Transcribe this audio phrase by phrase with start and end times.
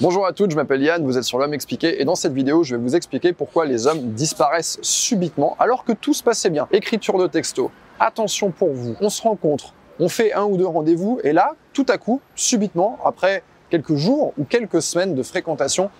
[0.00, 2.64] Bonjour à toutes, je m'appelle Yann, vous êtes sur l'homme expliqué et dans cette vidéo
[2.64, 6.66] je vais vous expliquer pourquoi les hommes disparaissent subitement alors que tout se passait bien.
[6.72, 7.70] Écriture de texto,
[8.00, 11.86] attention pour vous, on se rencontre, on fait un ou deux rendez-vous et là, tout
[11.88, 15.90] à coup, subitement, après quelques jours ou quelques semaines de fréquentation,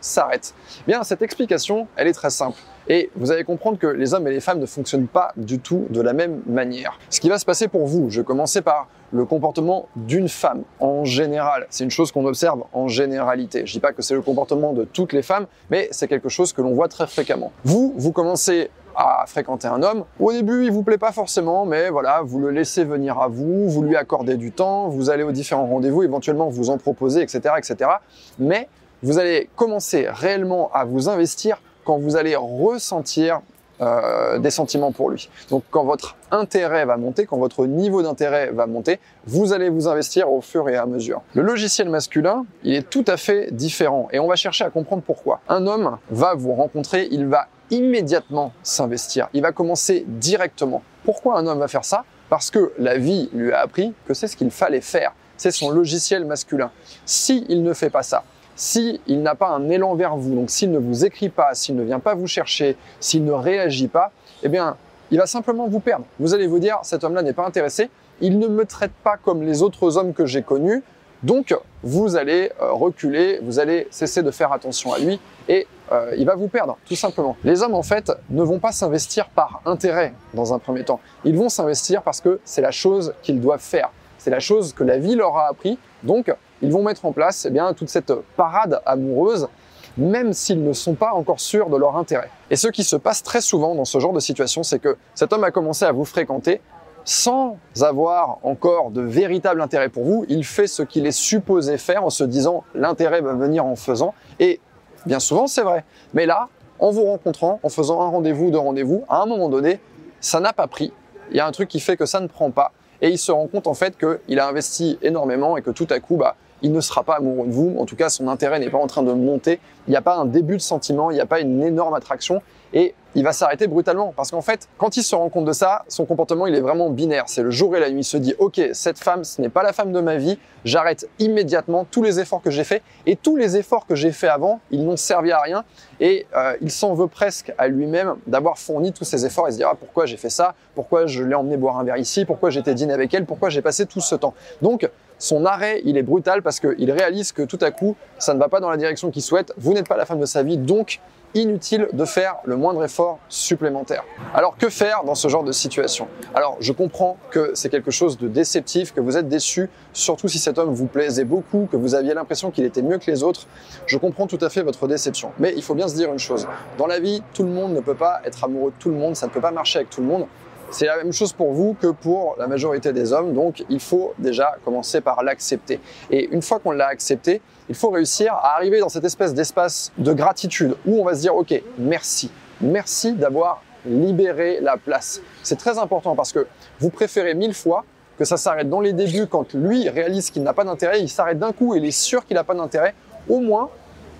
[0.00, 0.54] s'arrête.
[0.86, 2.58] Bien, cette explication, elle est très simple.
[2.88, 5.86] Et vous allez comprendre que les hommes et les femmes ne fonctionnent pas du tout
[5.90, 6.98] de la même manière.
[7.10, 10.62] Ce qui va se passer pour vous, je vais commencer par le comportement d'une femme
[10.80, 11.66] en général.
[11.70, 13.66] C'est une chose qu'on observe en généralité.
[13.66, 16.52] Je dis pas que c'est le comportement de toutes les femmes, mais c'est quelque chose
[16.52, 17.52] que l'on voit très fréquemment.
[17.64, 20.04] Vous, vous commencez à fréquenter un homme.
[20.20, 23.68] Au début, il vous plaît pas forcément, mais voilà, vous le laissez venir à vous,
[23.68, 27.54] vous lui accordez du temps, vous allez aux différents rendez-vous, éventuellement vous en proposez, etc.,
[27.56, 27.90] etc.
[28.38, 28.68] Mais
[29.02, 33.40] vous allez commencer réellement à vous investir quand vous allez ressentir
[33.80, 35.28] euh, des sentiments pour lui.
[35.50, 39.88] Donc quand votre intérêt va monter, quand votre niveau d'intérêt va monter, vous allez vous
[39.88, 41.22] investir au fur et à mesure.
[41.34, 45.02] Le logiciel masculin, il est tout à fait différent et on va chercher à comprendre
[45.02, 45.40] pourquoi.
[45.48, 50.82] Un homme va vous rencontrer, il va immédiatement s'investir, il va commencer directement.
[51.04, 52.04] Pourquoi un homme va faire ça?
[52.28, 55.12] Parce que la vie lui a appris que c'est ce qu'il fallait faire.
[55.36, 56.70] C'est son logiciel masculin.
[57.04, 58.22] S'il il ne fait pas ça,
[58.56, 61.82] s'il n'a pas un élan vers vous, donc s'il ne vous écrit pas, s'il ne
[61.82, 64.76] vient pas vous chercher, s'il ne réagit pas, eh bien,
[65.10, 66.04] il va simplement vous perdre.
[66.18, 69.42] Vous allez vous dire, cet homme-là n'est pas intéressé, il ne me traite pas comme
[69.42, 70.82] les autres hommes que j'ai connus,
[71.22, 71.54] donc
[71.84, 76.26] vous allez euh, reculer, vous allez cesser de faire attention à lui et euh, il
[76.26, 77.36] va vous perdre, tout simplement.
[77.44, 81.00] Les hommes, en fait, ne vont pas s'investir par intérêt dans un premier temps.
[81.24, 83.90] Ils vont s'investir parce que c'est la chose qu'ils doivent faire.
[84.18, 85.78] C'est la chose que la vie leur a appris.
[86.02, 89.48] Donc, ils vont mettre en place eh bien, toute cette parade amoureuse,
[89.96, 92.30] même s'ils ne sont pas encore sûrs de leur intérêt.
[92.50, 95.32] Et ce qui se passe très souvent dans ce genre de situation, c'est que cet
[95.32, 96.60] homme a commencé à vous fréquenter
[97.04, 100.24] sans avoir encore de véritable intérêt pour vous.
[100.28, 104.14] Il fait ce qu'il est supposé faire en se disant l'intérêt va venir en faisant.
[104.38, 104.60] Et
[105.04, 105.84] bien souvent, c'est vrai.
[106.14, 106.48] Mais là,
[106.78, 109.80] en vous rencontrant, en faisant un rendez-vous, deux rendez-vous, à un moment donné,
[110.20, 110.92] ça n'a pas pris.
[111.30, 112.72] Il y a un truc qui fait que ça ne prend pas.
[113.00, 115.98] Et il se rend compte en fait qu'il a investi énormément et que tout à
[115.98, 117.76] coup, bah, il ne sera pas amoureux de vous.
[117.78, 119.60] En tout cas, son intérêt n'est pas en train de monter.
[119.86, 122.40] Il n'y a pas un début de sentiment, il n'y a pas une énorme attraction.
[122.74, 124.14] Et il va s'arrêter brutalement.
[124.16, 126.88] Parce qu'en fait, quand il se rend compte de ça, son comportement, il est vraiment
[126.88, 127.24] binaire.
[127.26, 128.00] C'est le jour et la nuit.
[128.00, 130.38] Il se dit, OK, cette femme, ce n'est pas la femme de ma vie.
[130.64, 132.82] J'arrête immédiatement tous les efforts que j'ai faits.
[133.04, 135.64] Et tous les efforts que j'ai faits avant, ils n'ont servi à rien.
[136.00, 139.48] Et euh, il s'en veut presque à lui-même d'avoir fourni tous ces efforts.
[139.48, 140.54] Il se dira, pourquoi j'ai fait ça?
[140.74, 142.24] Pourquoi je l'ai emmené boire un verre ici?
[142.24, 143.26] Pourquoi j'étais dîné avec elle?
[143.26, 144.32] Pourquoi j'ai passé tout ce temps?
[144.62, 144.88] Donc,
[145.22, 148.48] son arrêt, il est brutal parce qu'il réalise que tout à coup, ça ne va
[148.48, 149.54] pas dans la direction qu'il souhaite.
[149.56, 150.98] Vous n'êtes pas la femme de sa vie, donc
[151.34, 154.02] inutile de faire le moindre effort supplémentaire.
[154.34, 156.08] Alors que faire dans ce genre de situation?
[156.34, 160.40] Alors je comprends que c'est quelque chose de déceptif, que vous êtes déçu, surtout si
[160.40, 163.46] cet homme vous plaisait beaucoup, que vous aviez l'impression qu'il était mieux que les autres.
[163.86, 165.30] Je comprends tout à fait votre déception.
[165.38, 166.48] Mais il faut bien se dire une chose.
[166.78, 169.14] Dans la vie, tout le monde ne peut pas être amoureux de tout le monde,
[169.14, 170.26] ça ne peut pas marcher avec tout le monde.
[170.72, 174.14] C'est la même chose pour vous que pour la majorité des hommes, donc il faut
[174.18, 175.80] déjà commencer par l'accepter.
[176.10, 179.92] Et une fois qu'on l'a accepté, il faut réussir à arriver dans cette espèce d'espace
[179.98, 182.30] de gratitude où on va se dire, ok, merci,
[182.62, 185.20] merci d'avoir libéré la place.
[185.42, 186.46] C'est très important parce que
[186.80, 187.84] vous préférez mille fois
[188.18, 191.38] que ça s'arrête dans les débuts quand lui réalise qu'il n'a pas d'intérêt, il s'arrête
[191.38, 192.94] d'un coup et il est sûr qu'il n'a pas d'intérêt,
[193.28, 193.68] au moins,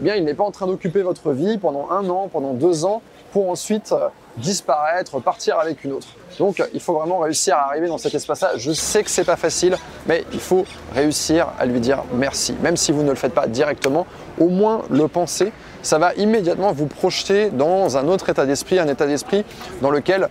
[0.00, 2.84] eh bien, il n'est pas en train d'occuper votre vie pendant un an, pendant deux
[2.84, 3.02] ans,
[3.32, 6.08] pour ensuite euh, disparaître, partir avec une autre.
[6.38, 8.52] Donc il faut vraiment réussir à arriver dans cet espace-là.
[8.56, 9.76] Je sais que c'est pas facile,
[10.06, 10.64] mais il faut
[10.94, 12.54] réussir à lui dire merci.
[12.62, 14.06] Même si vous ne le faites pas directement,
[14.38, 15.52] au moins le penser,
[15.82, 19.44] ça va immédiatement vous projeter dans un autre état d'esprit, un état d'esprit
[19.80, 20.28] dans lequel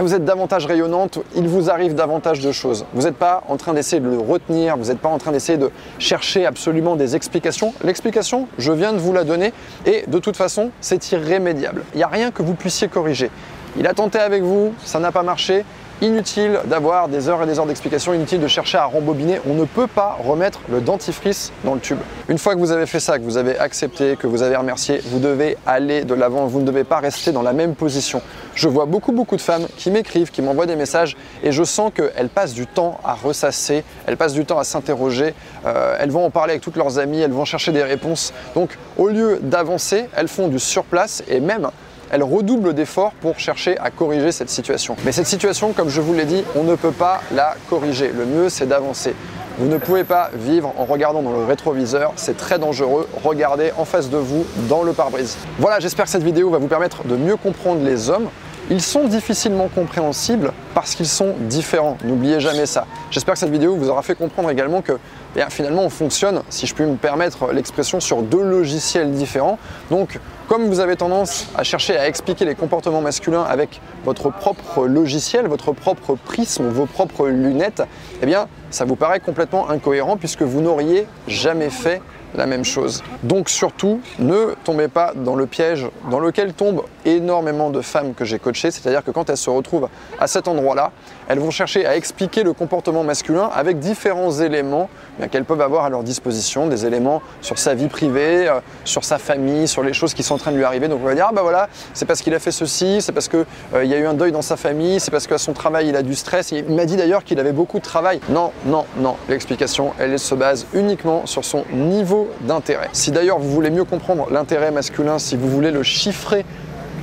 [0.00, 2.86] vous êtes davantage rayonnante, il vous arrive davantage de choses.
[2.94, 5.58] Vous n'êtes pas en train d'essayer de le retenir, vous n'êtes pas en train d'essayer
[5.58, 7.74] de chercher absolument des explications.
[7.82, 9.52] L'explication, je viens de vous la donner
[9.86, 11.84] et de toute façon, c'est irrémédiable.
[11.94, 13.30] Il n'y a rien que vous puissiez corriger.
[13.76, 15.64] Il a tenté avec vous, ça n'a pas marché,
[16.02, 19.40] Inutile d'avoir des heures et des heures d'explication, inutile de chercher à rembobiner.
[19.48, 22.00] On ne peut pas remettre le dentifrice dans le tube.
[22.28, 25.00] Une fois que vous avez fait ça, que vous avez accepté, que vous avez remercié,
[25.04, 26.46] vous devez aller de l'avant.
[26.46, 28.20] Vous ne devez pas rester dans la même position.
[28.56, 31.92] Je vois beaucoup, beaucoup de femmes qui m'écrivent, qui m'envoient des messages et je sens
[31.94, 35.34] qu'elles passent du temps à ressasser, elles passent du temps à s'interroger,
[35.66, 38.32] euh, elles vont en parler avec toutes leurs amies, elles vont chercher des réponses.
[38.56, 41.70] Donc, au lieu d'avancer, elles font du surplace et même
[42.12, 44.96] elle redouble d'efforts pour chercher à corriger cette situation.
[45.04, 48.12] Mais cette situation, comme je vous l'ai dit, on ne peut pas la corriger.
[48.14, 49.14] Le mieux, c'est d'avancer.
[49.58, 53.08] Vous ne pouvez pas vivre en regardant dans le rétroviseur, c'est très dangereux.
[53.24, 55.36] Regardez en face de vous dans le pare-brise.
[55.58, 58.28] Voilà, j'espère que cette vidéo va vous permettre de mieux comprendre les hommes
[58.70, 61.96] ils sont difficilement compréhensibles parce qu'ils sont différents.
[62.04, 62.86] N'oubliez jamais ça.
[63.10, 64.98] J'espère que cette vidéo vous aura fait comprendre également que
[65.36, 69.58] eh finalement on fonctionne, si je puis me permettre l'expression, sur deux logiciels différents.
[69.90, 74.86] Donc comme vous avez tendance à chercher à expliquer les comportements masculins avec votre propre
[74.86, 77.82] logiciel, votre propre prisme, vos propres lunettes,
[78.22, 82.02] eh bien ça vous paraît complètement incohérent puisque vous n'auriez jamais fait
[82.34, 83.02] la même chose.
[83.22, 88.24] Donc surtout, ne tombez pas dans le piège dans lequel tombent énormément de femmes que
[88.24, 90.92] j'ai coachées, c'est-à-dire que quand elles se retrouvent à cet endroit-là,
[91.28, 94.88] elles vont chercher à expliquer le comportement masculin avec différents éléments
[95.30, 99.18] qu'elles peuvent avoir à leur disposition, des éléments sur sa vie privée, euh, sur sa
[99.18, 100.88] famille, sur les choses qui sont en train de lui arriver.
[100.88, 103.28] Donc on va dire, ah bah voilà, c'est parce qu'il a fait ceci, c'est parce
[103.28, 103.44] qu'il
[103.74, 105.96] euh, y a eu un deuil dans sa famille, c'est parce qu'à son travail il
[105.96, 106.52] a du stress.
[106.52, 108.20] Il m'a dit d'ailleurs qu'il avait beaucoup de travail.
[108.28, 112.88] Non, non, non, l'explication, elle se base uniquement sur son niveau d'intérêt.
[112.92, 116.44] Si d'ailleurs vous voulez mieux comprendre l'intérêt masculin, si vous voulez le chiffrer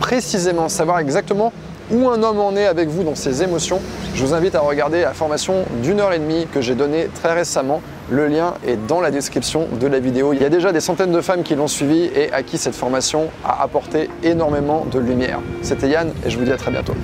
[0.00, 1.52] précisément, savoir exactement
[1.90, 3.80] où un homme en est avec vous dans ses émotions,
[4.14, 7.32] je vous invite à regarder la formation d'une heure et demie que j'ai donnée très
[7.34, 7.80] récemment.
[8.10, 10.32] Le lien est dans la description de la vidéo.
[10.32, 12.74] Il y a déjà des centaines de femmes qui l'ont suivi et à qui cette
[12.74, 15.40] formation a apporté énormément de lumière.
[15.62, 16.94] C'était Yann et je vous dis à très bientôt.